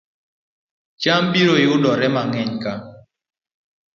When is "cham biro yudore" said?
1.01-2.07